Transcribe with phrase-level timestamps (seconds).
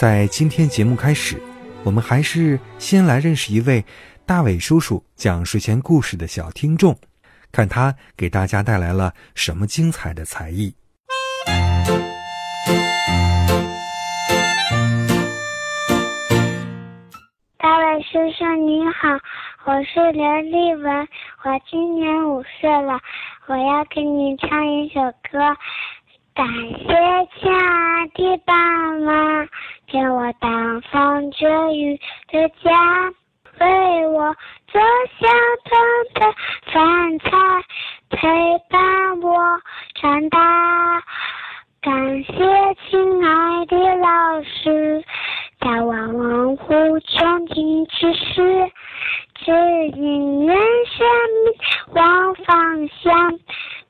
[0.00, 1.38] 在今天节目开始，
[1.84, 3.84] 我们还是先来认识一位
[4.24, 6.96] 大伟叔叔讲睡前故事的小听众，
[7.52, 10.74] 看他给大家带来了什么精彩的才艺。
[17.58, 19.18] 大伟叔叔你好，
[19.66, 21.06] 我是刘丽文，
[21.44, 22.98] 我今年五岁了，
[23.48, 25.38] 我要给你唱一首歌。
[26.34, 26.84] 感谢
[27.38, 28.54] 亲爱的爸
[28.98, 29.46] 妈，
[29.86, 33.12] 给我挡风遮雨的家，
[33.58, 34.34] 为我
[34.68, 34.80] 做
[35.18, 35.26] 小
[35.64, 35.70] 团
[36.14, 36.34] 的
[36.72, 37.28] 饭菜，
[38.10, 38.28] 陪
[38.70, 39.60] 伴我
[39.94, 41.02] 长大。
[41.82, 42.32] 感谢
[42.88, 45.04] 亲爱的老师，
[45.60, 48.70] 在万万户中进知识，
[49.34, 49.52] 指
[49.96, 51.06] 引人生
[51.94, 53.38] 往方向，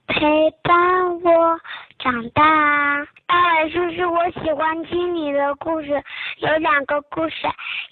[0.06, 1.60] 陪伴我。
[2.02, 6.02] 长大，大伟叔叔，我喜欢听你的故事。
[6.38, 7.34] 有两个故事，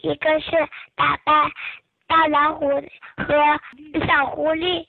[0.01, 0.51] 一个是
[0.97, 1.33] 打败
[2.07, 2.69] 大老虎
[3.17, 3.35] 和
[4.07, 4.87] 小狐狸，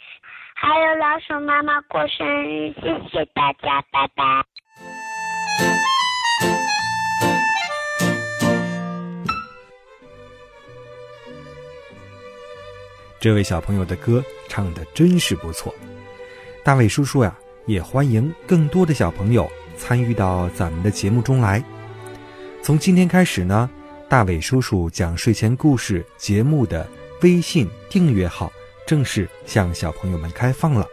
[0.56, 2.72] 还有老鼠妈妈过生日。
[2.82, 4.46] 谢谢大家，拜拜。
[13.20, 15.76] 这位小朋友的歌唱的真是不错，
[16.64, 17.36] 大伟叔叔呀。
[17.70, 21.64] 也欢迎更多的小朋友参与到咱们的节目中来。
[22.64, 23.70] 从今天开始呢，
[24.10, 26.90] 大伟叔叔讲睡前故事节目的
[27.22, 28.52] 微信订阅号
[28.88, 30.84] 正式向小朋友们开放了。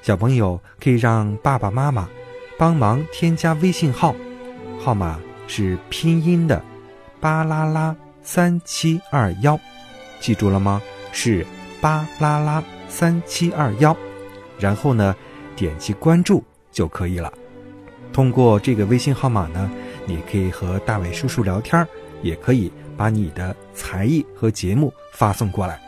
[0.00, 2.08] 小朋友可以让爸爸妈妈
[2.56, 4.14] 帮忙添加微信号，
[4.78, 5.18] 号码
[5.48, 6.62] 是拼音的
[7.18, 9.58] “巴啦啦三七二幺”，
[10.22, 10.80] 记住了吗？
[11.10, 11.44] 是
[11.82, 13.96] “巴啦啦三七二幺”，
[14.56, 15.12] 然后呢？
[15.56, 17.32] 点击关注就可以了。
[18.12, 19.70] 通过这个微信号码呢，
[20.06, 21.86] 你可以和大伟叔叔聊天，
[22.22, 25.80] 也可以把你的才艺和节目发送过来。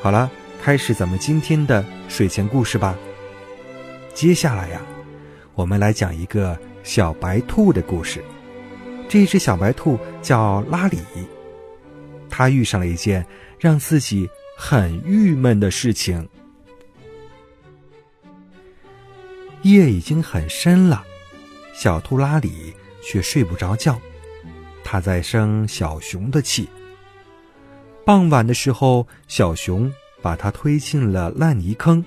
[0.00, 2.96] 好了，开始咱们今天的睡前故事吧。
[4.12, 4.82] 接下来呀，
[5.54, 8.22] 我们来讲一个小白兔的故事。
[9.08, 10.98] 这只小白兔叫拉里，
[12.28, 13.24] 它遇上了一件
[13.58, 16.28] 让自己很郁闷的事情。
[19.62, 21.04] 夜已经很深了，
[21.74, 24.00] 小兔拉里却睡不着觉，
[24.84, 26.68] 他在生小熊的气。
[28.04, 29.92] 傍晚的时候，小熊
[30.22, 32.04] 把他推进了烂泥坑，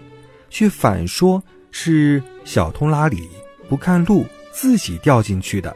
[0.50, 3.30] 却反说是小兔拉里
[3.68, 5.76] 不看路，自己掉进去的。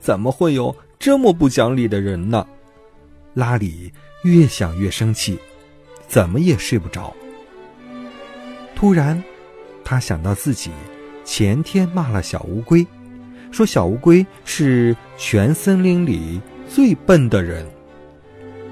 [0.00, 2.46] 怎么会有这么不讲理的人呢？
[3.34, 3.92] 拉里
[4.22, 5.38] 越想越生气，
[6.06, 7.12] 怎么也睡不着。
[8.76, 9.22] 突然。
[9.84, 10.70] 他想到自己
[11.24, 12.86] 前天骂了小乌龟，
[13.50, 17.66] 说小乌龟是全森林里最笨的人。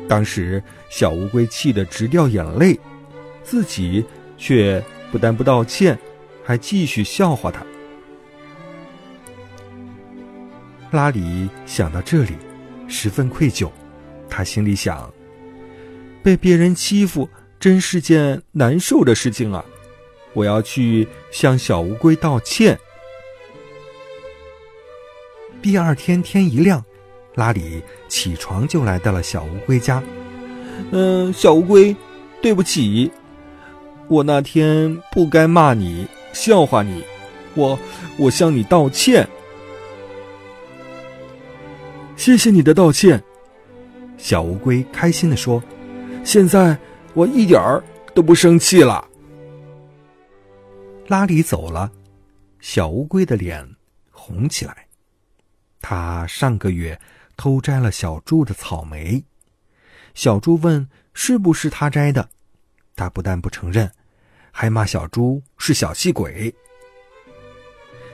[0.09, 2.79] 当时小乌龟气得直掉眼泪，
[3.45, 4.05] 自己
[4.37, 4.83] 却
[5.13, 5.99] 不但不道歉，
[6.45, 7.65] 还继续笑话他。
[10.91, 12.33] 拉里想到这里，
[12.89, 13.71] 十分愧疚，
[14.29, 15.09] 他心里想：
[16.23, 17.29] 被别人欺负
[17.61, 19.65] 真是件难受的事情啊。
[20.33, 22.79] 我要去向小乌龟道歉。
[25.63, 26.85] 第二天天一亮，
[27.35, 30.03] 拉里起床就来到了小乌龟家。
[30.91, 31.95] 嗯，小乌龟，
[32.41, 33.11] 对不起，
[34.09, 37.05] 我那天不该骂你、笑话你，
[37.55, 37.79] 我
[38.17, 39.29] 我向你道歉。
[42.17, 43.23] 谢谢你的道歉，
[44.17, 45.63] 小乌龟开心的说
[46.25, 46.77] ：“现在
[47.15, 47.83] 我一点儿
[48.15, 49.07] 都不生气了。”
[51.11, 51.91] 拉里走了，
[52.61, 53.69] 小乌龟的脸
[54.13, 54.87] 红起来。
[55.81, 57.01] 他上个月
[57.37, 59.25] 偷摘了小猪的草莓，
[60.15, 62.29] 小猪问是不是他摘的，
[62.95, 63.91] 他不但不承认，
[64.53, 66.55] 还骂小猪是小气鬼。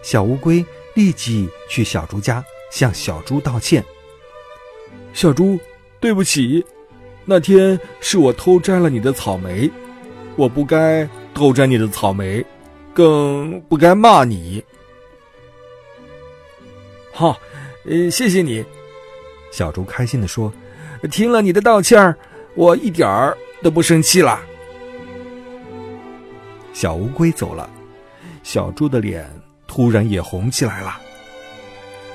[0.02, 0.64] 小乌龟
[0.94, 3.84] 立即去小猪家向小猪道歉
[5.12, 5.60] ：“小猪，
[6.00, 6.64] 对不起，
[7.26, 9.70] 那天是我偷摘了你的草莓，
[10.34, 12.42] 我不该偷摘你的草莓。”
[12.96, 14.64] 更不该骂你。
[17.12, 17.38] 好，
[17.84, 18.64] 呃，谢谢你。
[19.52, 20.50] 小猪开心的说
[21.12, 22.16] ：“听了你的道歉儿，
[22.54, 24.40] 我一点儿都不生气了。”
[26.72, 27.68] 小乌龟走了，
[28.42, 29.30] 小猪的脸
[29.66, 30.98] 突然也红起来了。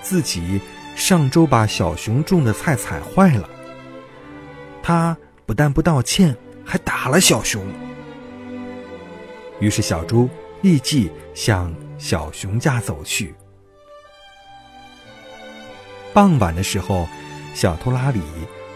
[0.01, 0.59] 自己
[0.95, 3.47] 上周把小熊种的菜踩坏了，
[4.81, 6.35] 他不但不道歉，
[6.65, 7.61] 还打了小熊。
[9.59, 10.27] 于是小猪
[10.61, 13.33] 立即向小熊家走去。
[16.13, 17.07] 傍晚的时候，
[17.53, 18.19] 小偷拉里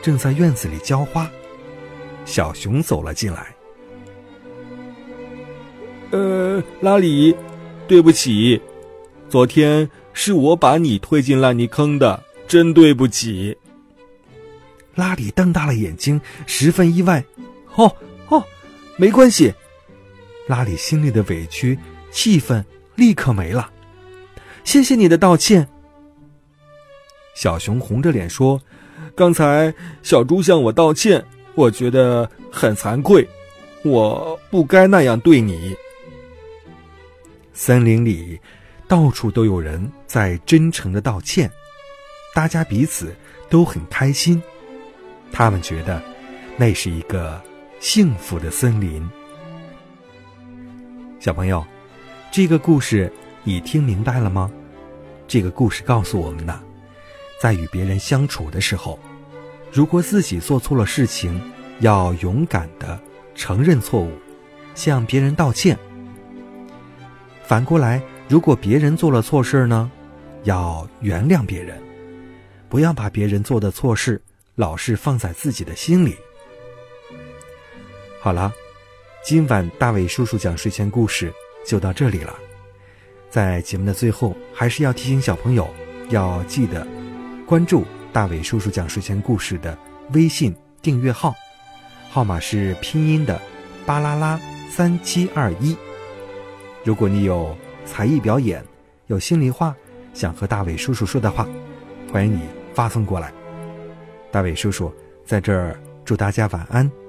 [0.01, 1.29] 正在院子里浇花，
[2.25, 3.53] 小熊走了进来。
[6.11, 7.35] 呃，拉里，
[7.87, 8.61] 对不起，
[9.27, 13.57] 昨天是我把你推进烂泥坑的，真对不起。
[14.93, 17.21] 拉里瞪大了眼睛，十分意外。
[17.75, 17.93] 哦
[18.29, 18.41] 哦，
[18.95, 19.53] 没关系。
[20.47, 21.77] 拉里心里的委屈、
[22.11, 22.63] 气愤
[22.95, 23.71] 立刻没了。
[24.63, 25.67] 谢谢你的道歉。
[27.35, 28.61] 小熊红着脸说
[29.15, 33.27] ：“刚才小猪向我道歉，我觉得很惭愧，
[33.83, 35.75] 我不该那样对你。”
[37.53, 38.39] 森林里，
[38.87, 41.51] 到处都有人在真诚的道歉，
[42.33, 43.15] 大家彼此
[43.49, 44.41] 都很开心。
[45.31, 46.01] 他们觉得，
[46.55, 47.41] 那是一个
[47.79, 49.07] 幸福的森林。
[51.25, 51.65] 小朋友，
[52.31, 53.11] 这个故事
[53.43, 54.51] 你听明白了吗？
[55.27, 56.61] 这个故事告诉我们呢，
[57.41, 58.99] 在与别人相处的时候，
[59.71, 61.41] 如果自己做错了事情，
[61.79, 63.01] 要勇敢的
[63.33, 64.11] 承认错误，
[64.75, 65.75] 向别人道歉。
[67.43, 69.91] 反过来，如果别人做了错事呢，
[70.43, 71.81] 要原谅别人，
[72.69, 74.21] 不要把别人做的错事
[74.53, 76.15] 老是放在自己的心里。
[78.19, 78.53] 好了，
[79.25, 81.33] 今晚大伟叔叔讲睡前故事
[81.65, 82.35] 就到这里了。
[83.27, 85.67] 在节目的最后，还是要提醒小朋友
[86.09, 86.85] 要记得
[87.43, 87.83] 关注
[88.13, 89.75] 大伟叔叔讲睡前故事的
[90.13, 91.33] 微信订阅号，
[92.11, 93.41] 号码是拼音的
[93.83, 94.39] “巴啦啦
[94.69, 95.75] 三七二一”。
[96.85, 98.63] 如果你有才艺表演，
[99.07, 99.75] 有心里话
[100.13, 101.49] 想和大伟叔叔说的话，
[102.13, 102.41] 欢迎你
[102.75, 103.33] 发送过来。
[104.31, 104.93] 大伟叔叔
[105.25, 105.75] 在这儿
[106.05, 107.04] 祝大家晚安。